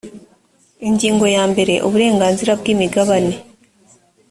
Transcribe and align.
ingingo 0.87 1.25
ya 1.35 1.43
mbere 1.51 1.73
uburenganzira 1.87 2.51
bwi 2.59 2.69
imigabane 2.75 3.33